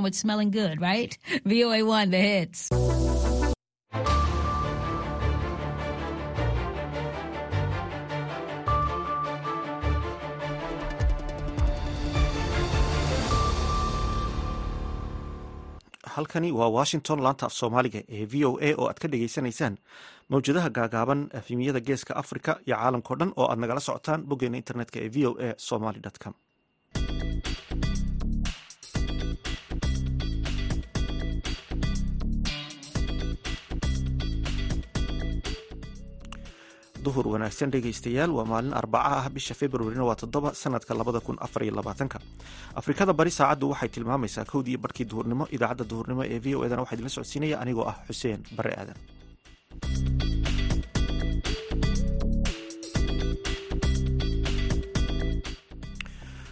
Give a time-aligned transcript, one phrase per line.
[0.00, 1.16] around with smelling good, right?
[1.46, 2.68] VOA1, the hits.
[16.10, 19.74] halkani waa washington laanta af soomaaliga ee v o a oo aad ka dhagaysanaysaan
[20.32, 25.10] mawjadaha gaagaaban efimiyada geeska africa iyo caalamkao dhan oo aad nagala socotaan boggeena internetka ee
[25.14, 26.34] v o a somaly com
[37.04, 41.62] duhur wanaagsan dhegaystayaal waa maalin arbaca ah bisha februarina waa toddoba sanadka labada kun afar
[41.64, 42.18] iyo labaatanka.
[42.80, 46.96] Afrikada bari saacaddu waxay tilmaamaysaa kowdii barkii duhurnimo idaacadda duhurnimo ee v o edana waxaa
[46.98, 48.98] idinla socodsiinaya anigoo ah xuseen bare aadan.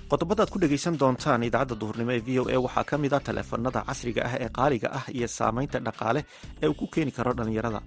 [0.08, 3.20] Qodobada ad ku dhegaysan doontaan idaacadda duhurnimo ee v o a waxaa ka mid a
[3.20, 6.20] taleefanada casriga ah ee qaaliga ah iyo saameynta dhaqaale
[6.62, 7.80] ee uu ku keeni karo dhallinyarada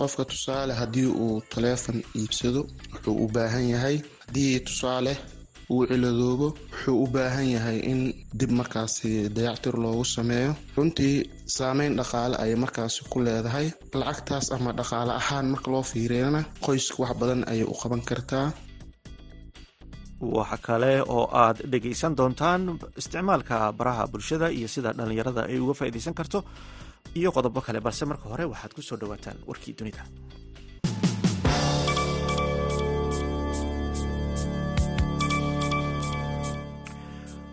[0.00, 2.60] qofka tusaale haddii uu taleefon iibsado
[2.92, 5.12] wuxuu u baahan yahay haddii tusaale
[5.74, 8.00] uu ciladoobo wuxuu u baahan yahay in
[8.38, 10.52] dib markaasi dayactir loogu sameeyo.
[10.76, 11.16] Runtii
[11.56, 13.66] saameyn dhaqaale ayay markaasi ku leedahay.
[14.00, 18.46] Lacagtaas ama dhaqaale ahaan marka loo fiiriyana qoyska wax badan ayay u qaban kartaa.
[20.36, 22.62] Waxa kale oo aad dhegaysan doontaan
[23.00, 26.38] isticmaalka baraha bulshada iyo sida dhallinyarada ay uga faa'iidaysan karto
[27.18, 30.02] iyo qodobo kale balse marka hore waxaad ku soo dhowaataan warkii dunida.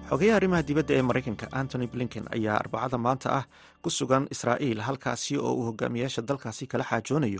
[0.09, 3.45] Xogeyaha arrimaha dibadda ee maraykanka antony blinken ayaa arbacada maanta ah
[3.83, 7.39] ku sugan israa'iil halkaasi oo uu hogaamiyaasha dalkaasi kala xaajoonayo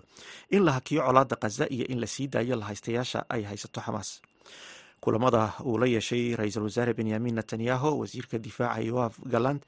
[0.56, 4.09] in la hakiyo colaadda khaza iyo in la sii daayo lahaystayaasha ay haysato xamaas
[5.03, 9.61] kulamada uu la yeeshay ra'iisul wasaare benyamin netanyahu wasiirka difaaca yoaf galand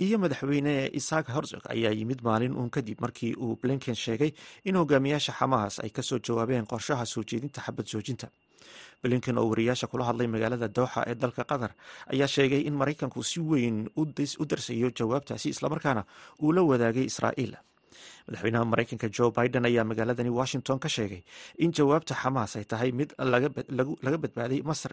[0.00, 4.32] iyo madaxweyne isaak herzog ayaa yimid maalin uun kadib markii uu blinken sheegay
[4.64, 8.28] in hogaamiyaasha xamaas ay ka soo jawaabeen qorshaha soo jeedinta xabad joojinta.
[9.02, 11.72] Blinken oo wariyaasha kula hadlay magaalada dooxa ee dalka qatar
[12.12, 16.02] ayaa sheegay in maraykanku si weyn u darsayo jawaabtaasi islamarkaana
[16.42, 17.54] uu la wadaagay israa'iil
[18.28, 21.22] madaxweynaha maraykanka joe biden ayaa magaaladani washington ka sheegay
[21.64, 23.10] in jawaabta xamaas ay tahay mid
[24.02, 24.92] laga badbaaday masar.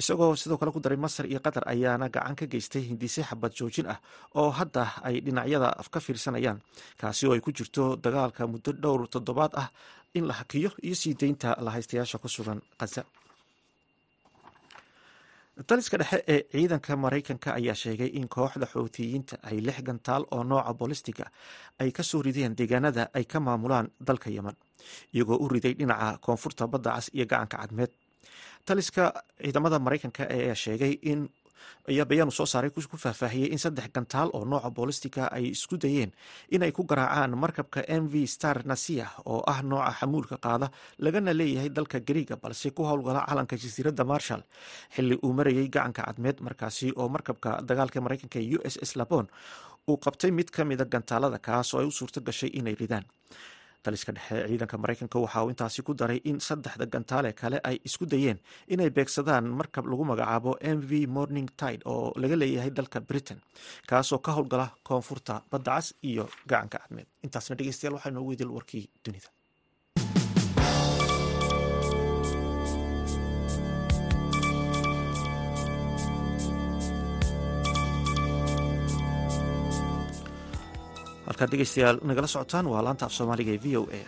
[0.00, 3.86] Isagoo sidoo kale ku daray masar iyo qatar ayaana gacan ka geystay hindise xabad joojin
[3.94, 3.98] ah
[4.38, 6.58] oo hadda ay dhinacyada ka fiirsanayaan.
[7.00, 9.68] Kaasi oo ay ku jirto dagaalka muddo dhowr toddobaad ah
[10.14, 13.02] in la hakiyo iyo sii deynta lahaystayaasha ku sugan khaza
[15.66, 20.72] daliska dhexe ee ciidanka maraykanka ayaa sheegay in kooxda xoutiyiinta ay lix gantaal oo nooca
[20.74, 21.26] bolistiga
[21.80, 24.56] ay ka soo rideen deegaanada ay ka maamulaan dalka yemen
[25.14, 27.90] iyagoo u riday dhinaca koonfurta badda cas iyo gacanka cadmeed.
[28.66, 31.28] Taliska ciidamada maraykanka ayaa sheegay in
[31.90, 36.10] ayaa bayaanu soo saaray ku faahfaahiyey in saddex gantaal oo nooca boolistiga ay isku dayeen
[36.56, 40.66] inay ku garaacaan markabka m v star nasiya oo ah nooca xamuulka qaada
[41.04, 44.42] lagana leeyahay dalka gariiga balse ku howlgala calanka jasiiradda marshall.
[44.94, 49.26] Xilli uu marayay gacanka cadmeed markaasi oo markabka dagaalka maraykanka u s s labon
[49.90, 53.04] uu qabtay mid ka mida gantaalada kaas oo ay u suurto gashay inay ridaan
[53.84, 58.04] taliska dhexe ciidanka maraykanka waxa uu intaasi ku daray in saddexda gantaale kale ay isku
[58.12, 58.38] dayeen
[58.74, 63.40] inay beegsadaan markab lagu magacaabo m v morning tide oo laga leeyahay dalka britain
[63.90, 68.84] kaasoo ka howlgala koonfurta badda cas iyo gacanka cadmeed intaasna dhegeystayaal waxaa inoogu idil warkii
[69.04, 69.28] dunida
[81.28, 84.00] halkaad dhegeystayaal nagala socotaan waa laanta af soomaaliga ee v o a.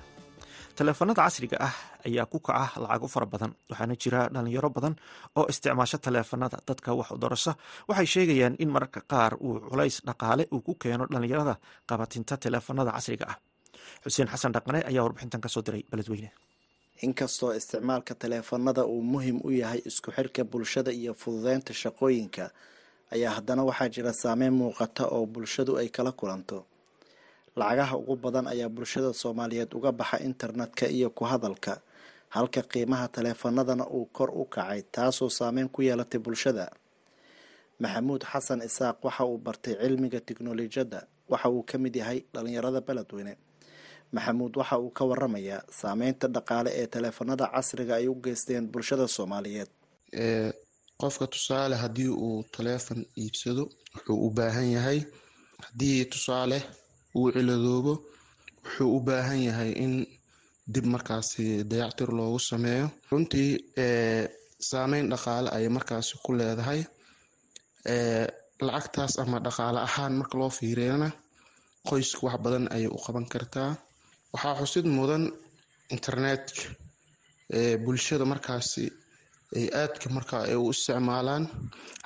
[0.77, 1.75] Taleefanada casriga ah
[2.07, 4.95] ayaa ku kaca lacago fara badan waxaana jira dhalinyaro badan
[5.39, 7.53] oo isticmaasho taleefanada dadka wax udorasho
[7.89, 11.55] waxay sheegayaan in mararka qaar uu culays dhaqaale uu ku keeno dhalinyarada
[11.89, 13.37] qabatinta taleefanada casriga ah.
[14.05, 16.31] Xuseen xasan dhaqane ayaa warbixintan ka soo diray beledweyne.
[17.07, 22.45] Inkastoo isticmaalka taleefanada uu muhiim u yahay isku xirka bulshada iyo fududeynta shaqooyinka
[23.15, 26.59] ayaa haddana waxaa jira saameyn muuqata oo bulshadu ay kala kulanto
[27.59, 31.73] lacagaha ugu badan ayaa bulshada soomaaliyeed uga baxa internetka iyo ku hadalka
[32.35, 36.67] halka qiimaha taleefanadana uu kor u kacay taasoo saameyn ku yeelatay bulshada.
[37.83, 41.01] Maxamuud xasan isaaq waxa uu bartay cilmiga tiknolojiyadda
[41.33, 43.35] waxa uu ka mid yahay dhalinyarada beledweyne.
[44.15, 49.71] Maxamuud waxa uu ka waramayaa saameynta dhaqaale ee taleefanada casriga ay u geysteen bulshada soomaaliyeed.
[51.01, 53.63] Qofka tusaale haddii uu taleefon iibsado
[53.95, 54.99] wuxuu u baahan yahay
[55.67, 56.59] haddii tusaale
[57.19, 57.93] uu ciladoobo
[58.65, 59.93] wuxuu u baahan yahay in
[60.73, 62.87] dib markaasi dayactir loogu sameeyo.
[63.11, 63.51] Runtii
[64.71, 66.81] saameyn dhaqaale ayay markaasi ku leedahay.
[68.67, 71.09] Lacagtaas ama dhaqaale ahaan marka loo fiiriyana
[71.89, 73.71] qoyska wax badan ayay u qaban kartaa.
[74.33, 75.25] Waxaa xusid mudan
[75.95, 76.63] internetka
[77.59, 78.85] ee bulshada markaasi
[79.57, 81.45] ay aadka markaa ay u isticmaalaan.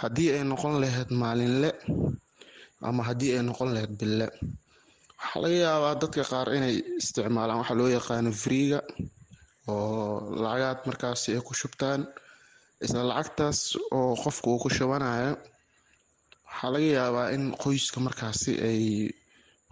[0.02, 1.70] Haddii ay noqon lahayd maalinle
[2.88, 4.26] ama haddii ay noqon lahayd bille
[5.18, 8.78] waxaa laga yaabaa dadka qaar inay isticmaalaan waxaa loo yaqaano freega
[9.68, 12.00] oo lacagaad markaasi ay ku shubtaan
[12.84, 13.58] isla lacagtaas
[13.96, 15.32] oo qofka uu ku shubanayo.
[16.48, 18.80] Waxaa laga yaabaa in qoyska markaasi ay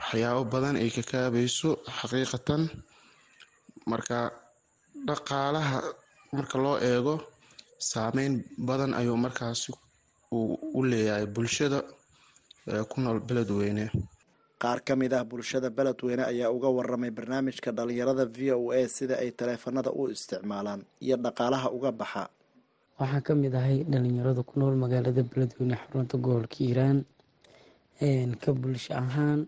[0.00, 2.62] waxyaabo badan ay ka kaabayso xaqiiqatan.
[3.90, 4.18] Marka
[5.08, 5.78] dhaqaalaha
[6.36, 7.14] marka loo eego
[7.90, 8.34] saameyn
[8.68, 9.70] badan ayuu markaasi
[10.78, 11.78] u leeyahay bulshada
[12.90, 13.84] ku nool beledweyne
[14.62, 19.14] qaar ka mid ah bulshada beledweyne ayaa uga waramay barnaamijka dhalinyarada v o a sida
[19.22, 22.24] ay taleefanada u isticmaalaan iyo dhaqaalaha uga baxa.
[23.00, 26.98] Waxaan ka mid ahay dhalinyarada ku nool magaalada beledweyne xarunta gobolka hiiraan
[28.42, 29.40] ka bulsho ahaan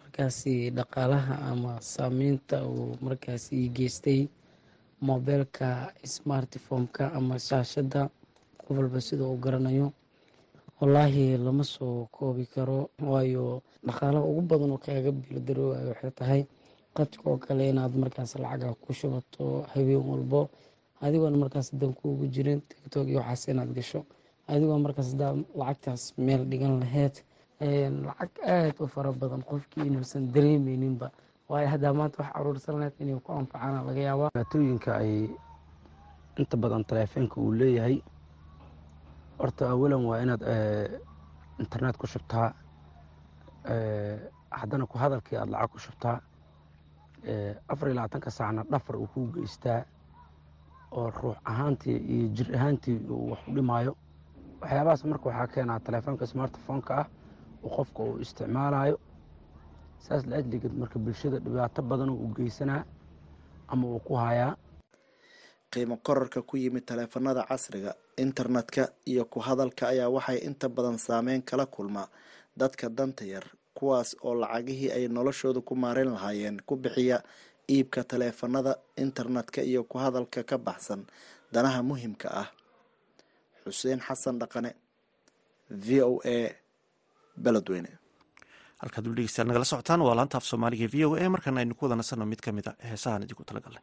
[0.00, 4.20] markaasi dhaqaalaha ama saameynta uu markaasi geystay
[5.08, 5.68] mobeelka
[6.14, 8.02] smartphomeka ama shaashada
[8.60, 9.86] qof walba sida uu garanayo
[10.82, 16.40] wallaahi lama soo koobi karo waayo dhaqaalaha ugu badan oo kaaga bilodaroowayo waxay tahay
[16.96, 20.50] qadka oo kale inaad markaas lacaga ku shubato habeen walbo.
[21.02, 24.00] Adigoona markaas dan kuugu jirin tictok iyo waxaas inaad gasho.
[24.50, 27.14] Adigoo markaas hadaa lacagtaas meel dhigan laheyd
[28.06, 31.10] lacag aada u fara badan qofkii inuusan dareemeyninba
[31.48, 34.30] waayo haddaa maanta wax aruursan laheyd inay ku anfacaan laga yaabaa.
[34.34, 35.30] Dhibaatooyinka ay
[36.38, 38.02] inta badan taleefoonka uu leeyahay
[39.38, 40.42] horta awalan waa inaad
[41.62, 42.48] internet ku shubtaa
[44.50, 46.16] haddana ku hadalkii aada lacag ku shubtaa
[47.68, 49.84] afar iyo labaatanka saacna dhafar uu kuu geystaa
[50.92, 53.96] oo ruux ahaantii iyo jir ahaantii uu wax u dhimaayo.
[54.60, 57.06] Waxyaabahaas marka waxaa keenaa taleefoonka smartphoneka ah
[57.64, 58.98] oo qofka uu isticmaalayo
[59.98, 62.84] saas la ajligeed marka bulshada dhibaato badan uu geysanaa
[63.68, 64.56] ama uu ku hayaa.
[65.70, 67.94] Qiimo korarka ku yimid taleefanada casriga
[68.26, 72.08] internetka iyo ku hadalka ayaa waxay inta badan saameyn kala kulmaa
[72.60, 73.44] dadka danta yar
[73.78, 77.18] kuwaas oo lacagihii ay noloshooda ku maareyn lahaayeen ku bixiya
[77.74, 78.72] iibka taleefanada
[79.04, 81.02] internetka iyo ku hadalka ka baxsan
[81.54, 82.48] danaha muhiimka ah.
[83.64, 84.70] Xuseen xasan dhaqane
[85.70, 86.36] v o a
[87.44, 87.90] beledweyne.
[88.82, 91.24] Halkaad ul dhegeystayaal nagala socotaan waa laanta af soomaaliga v o a.
[91.34, 93.82] Markaana aynu ku wada nasanno mid ka mid a heesahan idinku talagalnay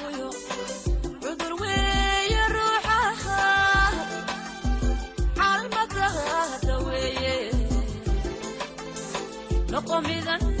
[9.99, 10.60] weeye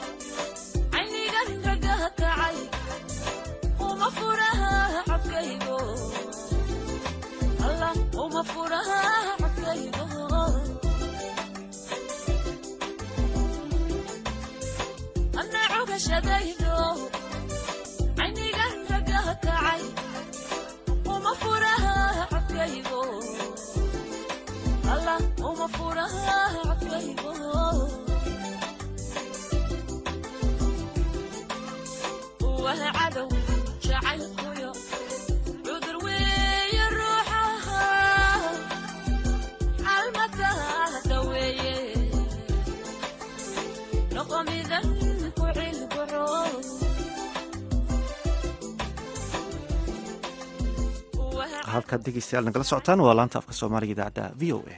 [51.73, 54.75] halkaad dhegeystayaal nagala socotaan waa laanta afka soomaaliga idaacadda v o a.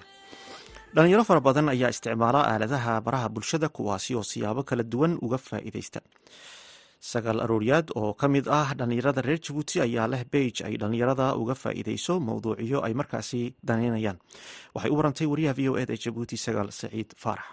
[0.95, 5.99] Dhalinyaro fara badan ayaa isticmaala aaladaha baraha bulshada kuwaasi oo siyaabo kala duwan uga faa'iideysta
[7.11, 11.55] sagaal arooryaad oo ka mid ah dhalinyarada reer jabuuti ayaa leh beij ay dhalinyarada uga
[11.63, 14.17] faa'iideyso mowduucyo ay markaasi daneynayaan
[14.75, 17.45] waxay u warantay wariyaha v o ed ee jabuuti sagaal saciid faarax.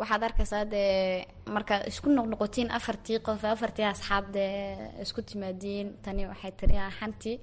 [0.00, 4.54] Waxaad arkaysaa dee markaad isku noqnoqotiin afartii qof afartii asxaab dee
[5.04, 7.36] isku timaadiin tani waxay tiri xantii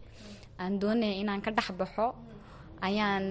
[0.60, 2.08] aan doonaya inaan ka dhex baxo
[2.82, 3.26] ayaan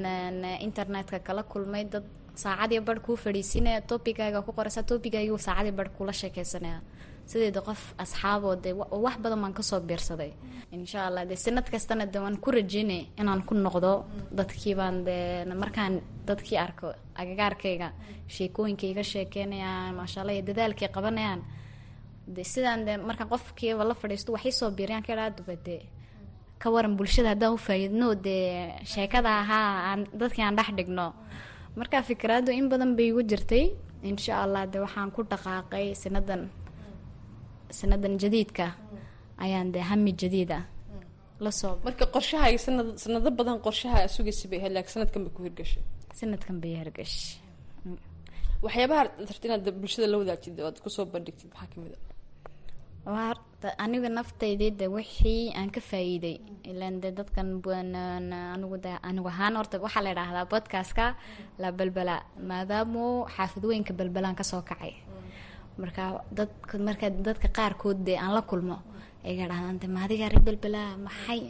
[0.60, 1.84] internetka kala kulmay.
[1.92, 2.04] Dad
[2.34, 6.80] saacadii barh kuu fadhiisinaya topigaaga ku qoraysa topigaagiu saacadii barh kula sheekeysanaya
[7.30, 8.72] sideeda qof asxaaboo dee
[9.04, 10.32] wax badan baan ka soo biirsaday.
[10.76, 13.92] Insha allah dee sanad kastana de waan ku rajeynay inaan ku noqdo.
[14.38, 15.94] Dadkiibaan dee markaan
[16.28, 17.88] dadkii arko agagaarkayga
[18.34, 21.40] sheekooyinka iga sheekeynayaan maasha iyo dadaalkay qabanayaan
[22.34, 25.14] de sidaan de markaan qofkiiba la fadhiisto waxay soo biirayaan ka
[25.66, 25.82] dee
[26.62, 28.46] ka waran bulshada haddaan u faa'iidno dee
[28.92, 31.06] sheekada ahaa aan dadkii aan dhex dhigno.
[31.78, 33.64] Marka fikraadu in badan bay igu jirtay
[34.10, 36.42] insha allah de waxaan ku dhaqaaqay sanadan
[37.78, 38.66] sanadan jadiidka
[39.44, 40.58] ayaan dee hami jadiida
[41.44, 45.40] la soo marka qorshaha sanad sanado badan qorshaha sugaysa bay ahayd laakiin sanadkan bay ku
[45.46, 45.82] hirgashay.
[46.20, 47.16] Sanadkan bay hirgash
[48.64, 51.92] waxyaabaha rabta inaad bulshada la wadaajid oo aad ku soo bandhigtid maxaa ka mid
[53.06, 53.45] a horta
[53.78, 56.36] aniga naftaydii de wixii aan ka faa'iiday.
[56.64, 57.62] Ilaan de dadkan
[58.54, 61.16] anigu de anigu ahaan horta waxaa la idhaahdaa bodkastka
[61.58, 62.22] la balbala.
[62.48, 64.94] Maadaamu xaafidweynka balbalaan ka soo kacay.
[65.78, 68.78] Marka dadka marka dadka qaarkood dee aan la kulmo
[69.24, 70.96] ayga dhahdaan de maadiga reer balbala?
[70.96, 71.40] Maxay?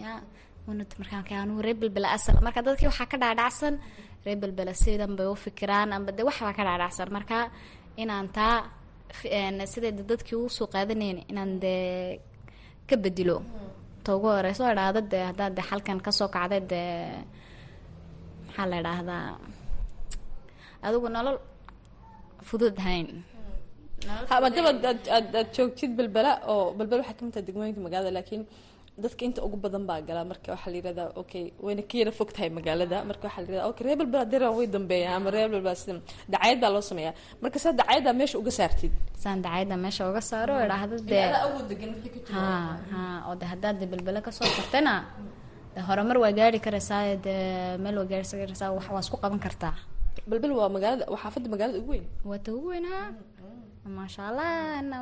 [0.66, 2.34] Markaan anuu reer balbala asal.
[2.42, 3.74] Marka dadkii waxaa ka dhaadhacsan
[4.24, 7.08] reer balbala sidan bay u fikiraan amba de waxbaa ka dhaadhacsan.
[7.10, 7.50] Marka
[7.96, 8.64] inaan taa
[9.72, 12.20] siday dadkii u soo qaadanayn inaan dee
[12.88, 13.36] ka bedilo
[14.04, 16.92] ta ugu horeyso idhaahda dee haddaad de halkan ka soo kacday dee
[18.46, 19.24] maxaa la idhaahdaa
[20.86, 21.38] adigu nolol
[22.48, 23.08] fudud hayn
[24.42, 28.42] maadaama aad aad joogtid balbala oo balbala waxaa ka mid tahay degmooyinka magaalada laakiin
[29.02, 32.30] dadka inta ugu badan baa galaa marka waxaa la yirahdaa okay wayna ka yara fog
[32.36, 32.98] tahay magaalada.
[33.10, 35.94] Marka waxaa la yirahdaa okay reer balbala diran way dambeeyaan ama reer balbala sida
[36.32, 37.14] dacayad baa loo sameeyaa.
[37.42, 38.92] Marka saa dacayada meesha uga saartid.
[39.22, 40.54] Saan dacayada meesha uga saaro.
[40.66, 41.24] Idhaahda dee
[42.34, 42.44] ha
[42.92, 43.00] ha.
[43.28, 44.94] Oo de haddaad de balbala ka soo kartana
[45.74, 49.74] de horumar waa gaari karaysaa dee meel waa gaarisa karaysaa wax waa isku qaban kartaa.
[50.30, 52.04] Balbal waa magaalada waa xaafadda magaalada ugu weyn.
[52.28, 52.98] Waa ta ugu weyn ha
[53.98, 54.50] maasha allah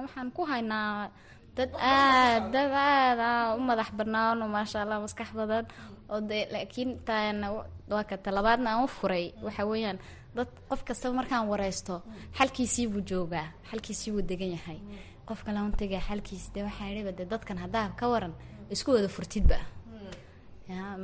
[0.05, 1.09] waxaan ku haynaa
[1.57, 5.65] dad aad dad aada u madax banaan oo maasha allah maskax badan
[6.13, 7.37] oo de laakiin tan
[7.93, 9.27] waa ka talabaadna aan u furay.
[9.47, 9.99] Waxa weeyaan
[10.37, 11.95] dad qof kastaba markaan wareysto
[12.39, 14.79] xalkiisii buu joogaa xalkiisii buu degan yahay.
[15.29, 18.35] Qof kale un tegaya xalkiis de waxaa idhiba de dadkan haddaa ka waran
[18.75, 19.59] isku wada furtidba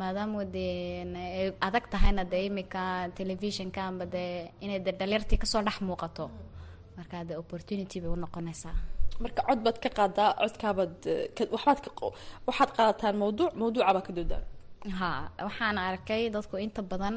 [0.00, 2.82] maadaama dee adag tahayna dee imika
[3.16, 4.04] telefishinka amba
[4.64, 6.24] inay de dhalinyartii ka soo dhex muuqato.
[6.96, 8.74] Markaa de opportunity bay unoqonaysaa
[9.22, 10.92] marka cod baad ka qaadaa codkaabaad
[11.54, 11.78] waxbaad
[12.48, 14.44] waxaad qaadataan mawduuc mawduucabaa ka doodaan
[15.00, 15.08] ha
[15.48, 17.16] waxaan arkay dadku inta badan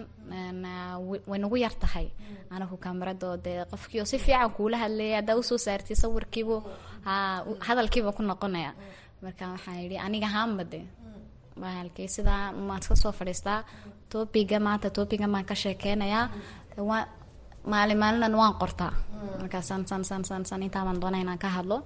[1.29, 2.07] way nagu yar tahay.
[2.55, 6.55] Anagu kaamarado dee qofkii oo si fiican kuula hadlaya haddaa u soo saartay sawirkiibu
[7.07, 7.13] ha
[7.67, 8.72] hadalkiiba ku noqonaya.
[9.24, 10.79] Marka waxaan yidhi aniga haanba de
[11.62, 13.60] bahalkii sidaa maan iska soo fadhiistaa
[14.12, 16.25] topiga maanta topiga maan ka sheekeynayaa
[17.72, 18.93] maalin maalinan waan qortaa.
[19.39, 21.77] Markaa san san san san intaabaan doona inaan ka hadlo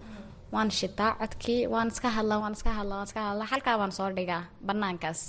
[0.54, 4.10] waan shitaa codkii waan iska hadlaa waan iska hadlaa waan iska hadlaa halkaa baan soo
[4.18, 5.22] dhigaa banaankaas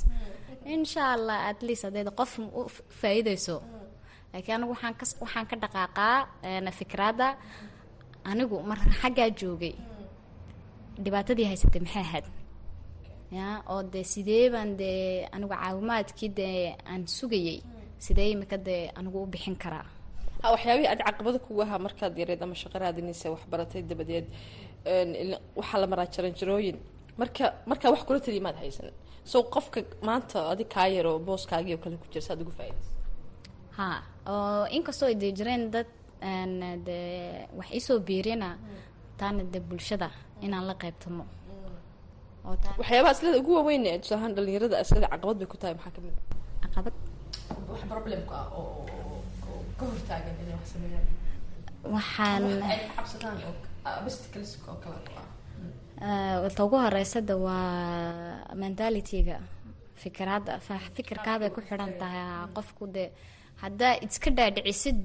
[0.75, 2.63] insha allah at least hadeed qof u
[3.01, 3.57] faa-iideyso
[4.33, 6.17] laakiin anigu waxaan ka waxaan ka dhaqaaqaa
[6.79, 7.29] fikraadda
[8.31, 9.75] anigu markaan xaggaa joogay
[11.05, 12.27] dhibaatadii haysatay maxay ahayd?
[13.39, 17.59] Ya oo dee sidee baan dee anigu caawimaadkii dee aan sugayay?
[18.05, 19.87] Sidee imika dee anigu u bixin karaa
[20.55, 24.27] waxyaabihii aad caqabada kugu ahaa markaad yareed ama shaqo raadinaysa waxbaratay dabadeed
[25.61, 26.77] waxaa la maraa jaranjarooyin
[27.21, 28.91] marka markaa wax kula taliya maad haysan.
[29.31, 32.91] So qofka maanta adig kaa yaro booskaagii oo kale ku jira saad ugu faaidaysa
[33.77, 33.87] ha
[34.33, 35.89] oo inkastoo ay dee jireen dad
[36.89, 36.99] de
[37.59, 38.49] wax iisoo biirina
[39.19, 40.09] taana de bulshada
[40.45, 41.25] inaan la qaybtamo.
[42.81, 46.15] Waxyaabaha aslada ugu waaweyn ee tusahaan dhalinyarada aslada caqabad bay ku tahay maxaa ka mid
[46.17, 46.95] a caqabad?
[47.71, 48.87] Wax problemka ah oo
[49.79, 51.07] ka hortaagan inay wax sameeyaan
[56.01, 59.37] ah ugu horeysada waa mentalityga
[60.03, 60.53] fikiraada
[60.97, 62.23] fikirkaabay ku xidhan tahay
[62.57, 63.09] qofku dee
[63.63, 65.03] haddaa iska dhaadhicisid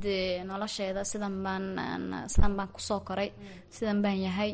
[0.49, 1.65] nolosheeda sidan baan
[2.33, 3.29] sidan baan ku soo koray
[3.75, 4.51] sidan baan yahay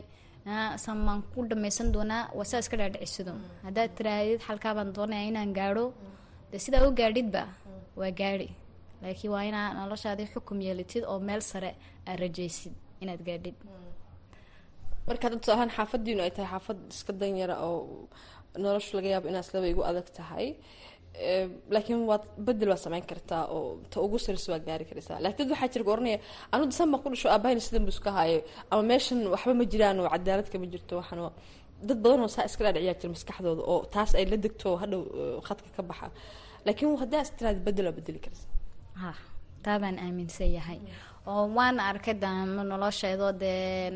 [0.81, 3.33] sidan baan ku dhamaysan doonaa waa sidaa iska dhaadhicisido
[3.65, 5.85] haddaad tiraadid halkaa baan doonaya inaan gaadho
[6.51, 7.43] dee sidaa u gaadhidba
[7.99, 8.49] waa gaadhi
[9.01, 11.71] laakiin waa inaa noloshaadii xukum yeelitid oo meel sare
[12.09, 13.57] aad rajaysid inaad gaadhid.
[15.07, 18.07] Marka dad ahaan xaafadiinu ay tahay xaafad iska danyara oo
[18.63, 20.47] nolosha laga yaabo inaas laba igu adag tahay.
[21.73, 25.17] Laakiin waad bedel waad sameyn kartaa oo ta ugu sarisa waad gaari karaysaa.
[25.25, 26.17] Laakiin dad waxaa jira ka oranaya
[26.53, 28.39] anu disan baan ku dhasho aabahayna sidan bu iska haayo
[28.71, 31.19] ama meeshan waxba ma jiraan oo cadaalad kama jirto waxaan
[31.87, 35.01] dad badan saa iska dhaadhiciyaa jira maskaxdooda oo taas ay la degto hadhow
[35.47, 36.07] khadka ka baxa.
[36.65, 38.48] Laakiin haddaa is tiraada bedel waa bedeli karaysaa.
[38.48, 38.48] ha
[39.63, 40.79] taa baan aaminsan yahay.
[41.29, 43.91] Oo waan arkay daamo nolosheedoo dee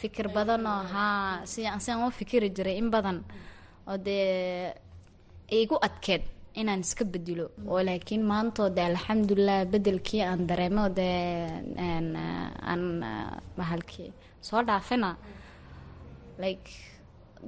[0.00, 3.18] fikir badan oo haa si siaan u fikiri jiray in badan
[3.88, 4.72] oo dee
[5.60, 6.22] igu adkeed
[6.60, 11.20] inaan iska bedelo oo laakiin maantoo dee alxamdulilah bedelkii aan dareemo dee
[12.70, 12.82] aan
[13.58, 14.10] bahalkii
[14.46, 15.10] soo dhaafina
[16.42, 16.70] like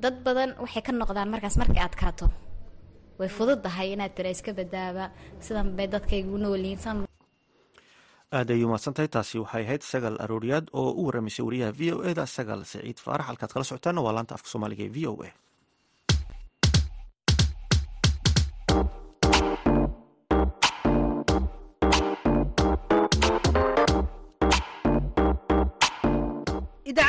[0.02, 2.26] dad badan waxay ka noqdaan markaas markay adkaato
[3.18, 5.04] way fududahay inaad tira iska badaaba
[5.46, 7.06] sidan bay dadkaygu noolyihiin
[8.38, 11.96] aad ay umahadsan tahay taasi waxay ahayd sagal arooriyaad oo u waramaysay wariyaha v o
[12.10, 13.26] eda sagal saciid faarax.
[13.30, 15.30] Halkaad kala socotaana waa laanta afka soomaaliga ee v o a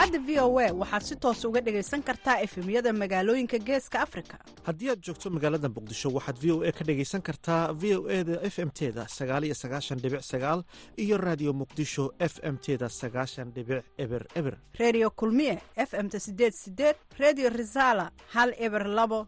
[0.10, 4.38] idaacadda v o a waxaad si toos uga dhagaysan kartaa efemyada magaalooyinka geeska afrika.
[4.66, 8.24] Haddii aad joogto magaalada muqdisho waxaad v o a ka dhagaysan kartaa v o e
[8.24, 10.64] da f m teda sagaal iyo sagaashan dhibic sagaal
[10.98, 14.58] iyo raadiyo muqdisho f m teda sagaashan dhibic eber eber.
[14.80, 19.28] Redio kulmiye f m-ta sideed sideed redio resala hal eber labo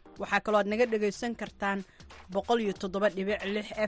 [0.21, 1.79] waxaa kaloo aad naga dhagaysan kartaan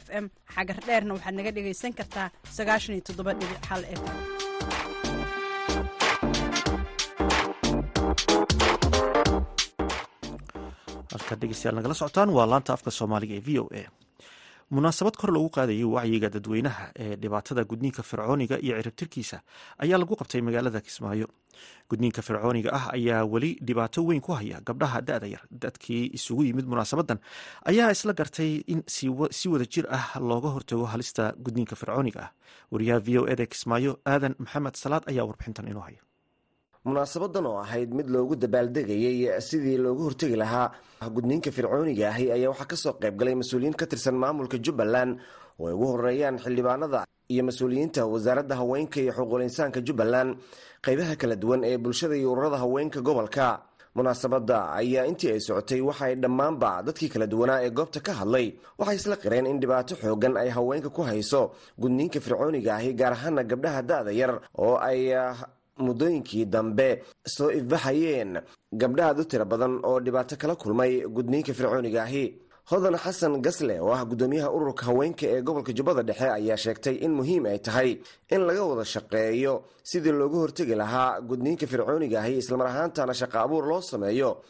[0.04, 0.26] f m.
[0.56, 3.04] Xagar dheerna waxaad naga dhagaysan kartaa sagaashan iyo
[4.00, 4.18] f m.
[11.14, 13.84] Halkaad dhegeystayaal nagala socotaan waa laanta afka soomaaliga ee v o a
[14.76, 19.38] munaasabad kor loogu qaadayay wacyiga dadweynaha ee dhibaatada gudniinka fircooniga iyo ciribtirkiisa
[19.84, 21.28] ayaa lagu qabtay magaalada kismaayo.
[21.90, 25.44] Gudniinka fircooniga ah ayaa weli dhibaato weyn ku haya gabdhaha da-da yar.
[25.64, 27.20] Dadkii isugu yimid munaasabadan
[27.72, 29.10] ayaa isla gartay in si
[29.54, 32.32] wada jir ah looga hortago halista gudniinka fircooniga ah.
[32.72, 36.02] Wariyaha v o eda kismaayo aadan maxamed salaad ayaa warbixintan inoo haya
[36.84, 40.72] munaasabadan oo ahayd mid loogu dabaaldegayey sidii loogu hortegi lahaa
[41.16, 45.16] gudniinka fircooniga ahi ayaa waxaa ka soo qaybgalay mas'uuliyiin ka tirsan maamulka jubbaland
[45.60, 50.36] oo ay ugu horeeyaan xildhibaanada iyo mas'uuliyiinta wasaaradda haweenka iyo xuquuqul insaanka jubbaland
[50.84, 53.64] qeybaha kala duwan ee bulshada iyo ururada haweenka gobolka.
[53.96, 58.48] Munaasabadda ayaa intii ay socotay waxay dhammaanba dadkii kala duwanaa ee goobta ka hadlay
[58.80, 61.42] waxay isla qireen in dhibaato xoogan ay haweenka ku hayso
[61.80, 65.14] gudniinka fircooniga ahi gaar ahaana gabdhaha da-da yar oo ay
[65.78, 72.40] muddooyinkii dambe soo ifbaxayeen gabdhahaad u tiro badan oo dhibaato kala kulmay gudniinka fircooniga ahi.
[72.72, 77.12] Hodan xasan gasle oo ah guddoomiyaha ururka haweenka ee gobolka jubbada dhexe ayaa sheegtay in
[77.12, 78.00] muhiim ay tahay
[78.32, 83.66] in laga wada shaqeeyo sidii loogu hortegi lahaa gudniinka fircooniga ahi islamar ahaantana shaqo abuur
[83.68, 84.42] loo sameeyo.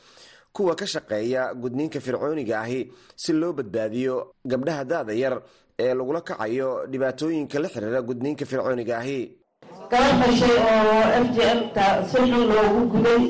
[0.53, 5.41] Kuwa ka shaqeeya gudniinka fircooniga ahi si loo badbaadiyo gabdhaha da-da yar
[5.79, 9.19] ee lagula kacayo dhibaatooyinka la xiriira gudniinka fircooniga ahi
[9.93, 11.37] gabar heshay oo f j
[12.09, 13.21] si xun loogu guday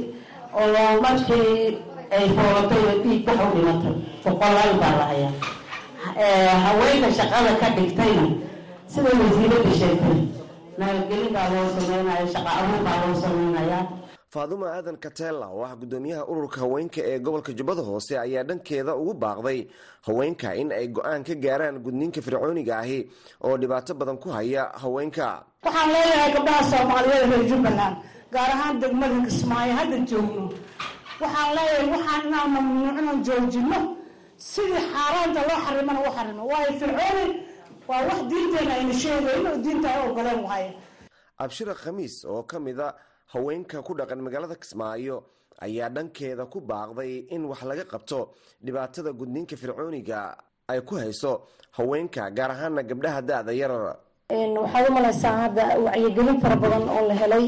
[0.56, 1.78] oo markii
[2.16, 3.96] ay foolatay oo dhiig bax u dhimatay.
[4.24, 5.34] Boqolaal baa la hayaa.
[6.66, 8.26] Haweenka shaqada ka dhigtayna
[8.94, 10.20] sida wasiirada sheegtay
[10.80, 13.84] nabadgelin baa loo sameynaya shaqa abuur baa loo sameynayaa
[14.34, 19.14] faadumo aadan katela oo ah guddoomiyaha ururka haweenka ee gobolka jubbada hoose ayaa dhankeeda ugu
[19.24, 19.60] baaqday
[20.08, 23.00] haweenka in ay go'aan ka gaaraan gudniinka fircooniga ahi
[23.46, 25.28] oo dhibaato badan ku haya haweenka.
[25.66, 27.96] Waxaan leeyahay gabdhaha soomaaliyeed reer jubbaland
[28.34, 30.44] gaar ahaan degmada kismaayo hadda joogno.
[31.22, 33.78] Waxaan leeyahay waxaan inaan mamnuucno joojino
[34.38, 37.26] sidii xaaraanta loo xarimana u xarimo waayo fircooni
[37.90, 40.70] waa wax diinteena ayna sheegayn oo diinta ay ogoleen waaye
[41.44, 42.88] abshira khamiis oo ka mida
[43.34, 45.18] haweenka ku dhaqan magaalada kismaayo
[45.66, 48.20] ayaa dhankeeda ku baaqday in wax laga qabto
[48.66, 50.20] dhibaatada gudniinka fircooniga
[50.72, 51.32] ay ku hayso
[51.78, 53.72] haweenka gaar ahaana gabdhaha da-da yar
[54.64, 54.94] waxaad u
[55.42, 57.46] hadda wacyigelin fara badan oo la helay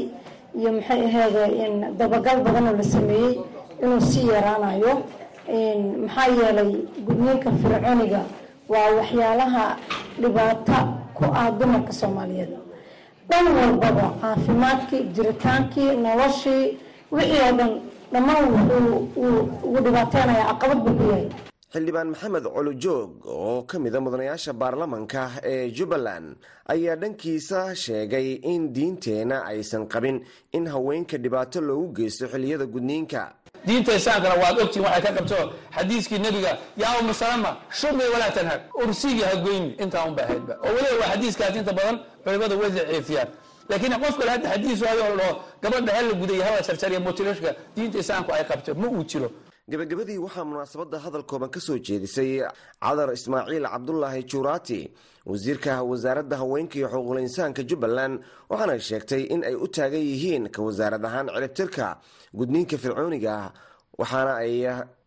[0.58, 1.44] iyo maxay aheede
[1.98, 3.34] dabagal badan oo la sameeyey
[3.82, 4.92] inuu sii yaraanayo.
[6.02, 6.70] Maxaa yeelay
[7.06, 8.20] gudniinka fircooniga
[8.72, 9.64] waa waxyaalaha
[10.22, 10.78] dhibaato
[11.16, 12.52] ku ah dumarka soomaaliyeed
[13.30, 16.64] dhan walbaba caafimaadkii jiritaankii noloshii
[17.14, 17.72] wixii oo dhan
[18.12, 18.44] dhammaan
[19.66, 21.26] ugu dhibaateynayaa caqabad buu ku yahay.
[21.74, 26.36] Xildhibaan maxamed colujoog oo ka mida mudanayaasha baarlamanka ee jubbaland
[26.74, 30.20] ayaa dhankiisa sheegay in diinteenna aysan qabin
[30.52, 33.22] in haweenka dhibaato loogu geysto xilliyada gudniinka
[33.66, 38.60] diinta islaamkana waad ogtiin waxay ka qabto xadiiskii nebiga yaa umu salama shurbi walaa tanhar.
[38.74, 43.28] Ursigii ha goyni intaa unba ahaydba oo weliba waa xadiiskaas inta badan culimada way daciifiyaan.
[43.68, 47.98] Laakiin qof kale hadda xadiis waayo oo dhaho gabadha hala guday hala jarjariya motilashka diinta
[47.98, 49.30] islaamku ay qabto ma uu jiro
[49.70, 52.38] gabagabadii waxaa munaasabadda hadal kooban ka soo jeedisay
[52.80, 54.80] cadar ismaaciil cabdulaahi juuraati
[55.26, 60.62] wasiirka wasaaradda haweenka iyo xuquuqul insaanka jubbaland waxaana sheegtay in ay u taagan yihiin ka
[60.62, 61.86] wasaarad ahaan ciribtirka
[62.38, 63.50] gudniinka fircooniga
[63.98, 64.54] waxaana ay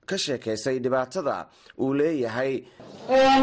[0.09, 1.47] ka sheekaysay dhibaatada
[1.79, 2.53] uu leeyahay.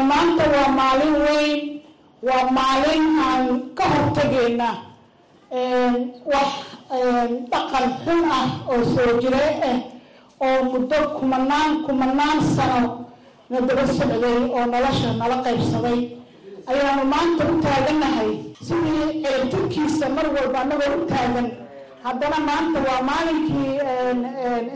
[0.09, 1.81] Maanta waa maalin weyn
[2.27, 3.45] waa maalin aan
[3.77, 4.69] ka hortagayna
[6.31, 6.51] wax
[7.51, 9.77] dhaqan xun ah oo soo jirey ah
[10.45, 12.81] oo muddo kumanaan kumanaan sano
[13.49, 15.99] na daba socday oo nolosha nala qaybsaday.
[16.71, 18.31] Ayaanu maanta u taaganahay
[18.67, 21.47] sidii ceebtirkiisa mar walba anagoo u taagan.
[22.03, 23.71] Haddana maanta waa maalinkii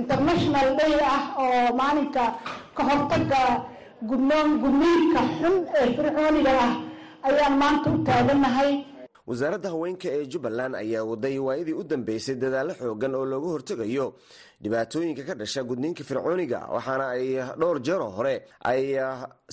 [0.01, 2.23] international day ah oo maalinka
[2.75, 3.41] ka hortaga
[4.09, 6.71] gudnoon gudniinka xun ee fircooniga ah.
[7.27, 8.71] Ayaan maanta u taaganahay
[9.31, 14.07] wasaaradda haweenka ee jubbaland ayaa waday waayadii u dambeysay dadaallo xoogan oo looga hortegayo
[14.63, 17.25] dhibaatooyinka ka dhasha gudniinka fircooniga waxaana ay
[17.59, 18.35] dhowr jeero hore
[18.71, 18.83] ay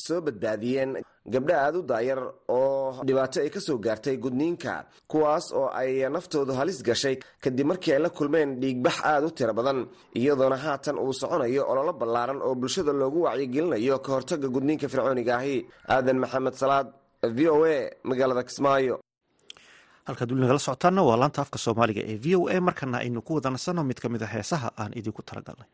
[0.06, 0.90] soo badbaadiyeen
[1.34, 4.72] gabdha aada u daayar oo dhibaato ay ka soo gaartay gudniinka
[5.12, 9.52] kuwaas oo ay naftoodu halis gashay kadib markii ay la kulmeen dhiigbax aada u tiro
[9.58, 9.80] badan
[10.18, 15.56] iyadoona haatan uu soconayo ololo ballaaran oo bulshada loogu wacyigelinayo ka hortaga gudniinka fircooniga ahi.
[15.94, 16.88] Aadan maxamed salaad
[17.36, 18.94] v o a magaalada kismaayo
[20.09, 22.61] halkaad weli nagala socotaanna waa laanta afka soomaaliga ee v o a.
[22.68, 25.68] Markana aynu ku wada nasanno mid ka mid a heesaha aan idinku talagalnay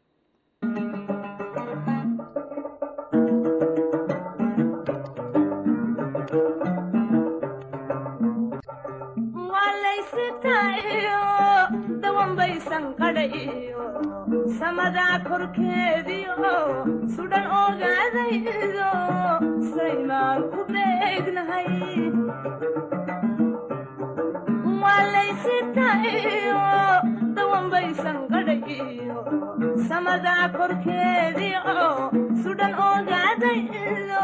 [15.29, 16.55] korkeediio
[17.15, 18.91] sudhan ogaadaydo
[19.75, 21.67] saymaan ku beegnahay
[25.49, 26.61] qadhayo
[29.89, 31.89] samadaa korkeediio
[32.43, 34.23] sudhan ogaadaydo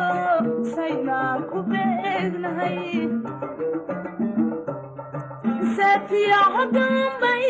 [0.75, 2.79] saymaan ku beegnahay
[5.77, 7.47] saatiyaco dambay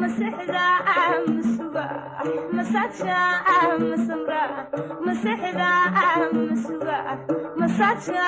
[0.00, 0.97] masexda masuga
[2.72, 3.18] masaja
[3.80, 4.42] masamra
[5.06, 5.70] masexda
[6.48, 6.98] masuga
[7.60, 8.26] masaja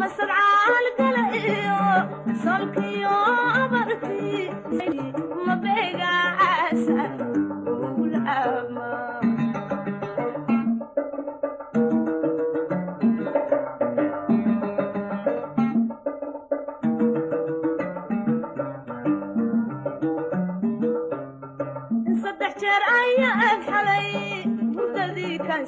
[0.00, 1.80] masadcaal gala iyo
[2.42, 3.16] solkiyo
[3.72, 4.50] barti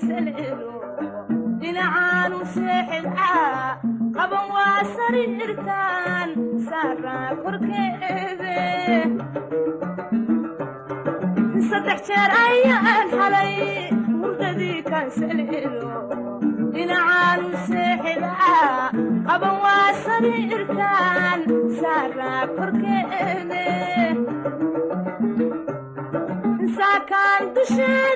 [0.01, 0.73] kansalelo
[1.61, 3.81] dhinacaanu seexidcaa
[4.17, 6.29] qaban waa sariirtaan
[6.69, 8.59] saaraa korkeede
[11.69, 13.55] saddex jeer ayaan xalay
[14.21, 15.95] hurdadii kansalelo
[16.75, 18.93] dhinacaanu seexidcaa
[19.29, 21.41] qaban waa sariirtaan
[21.81, 23.65] saaraa korkeede
[26.77, 28.16] saakaan dusheedii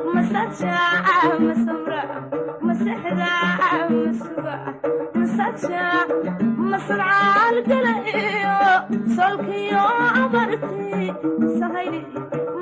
[9.15, 9.83] solkiyo
[10.23, 11.13] abarti
[11.59, 12.01] sahayli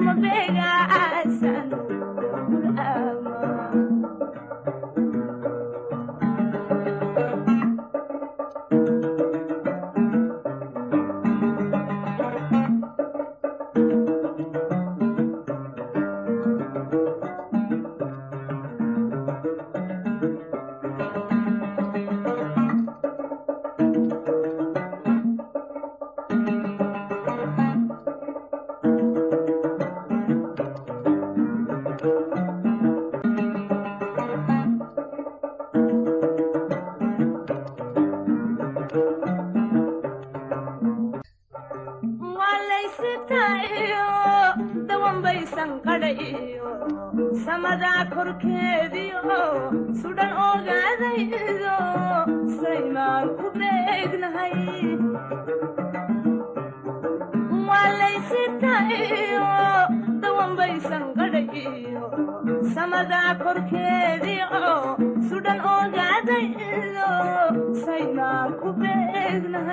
[0.05, 1.67] mabeegaasan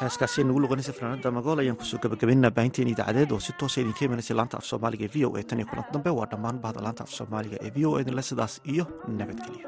[0.00, 4.02] heeskaasi nagu luqanaysa fanaanada magool ayaan ku soo gabagabaynaa baahinteen idaacadeed oo si toosa idinka
[4.08, 6.80] imanaysa laanta af soomaaliga ee v o a tan iyo kulanti dambe waa dhammaan bahda
[6.86, 8.84] laanta af soomaaliga ee v o a idinle sidaas iyo
[9.18, 9.66] nabadgelyo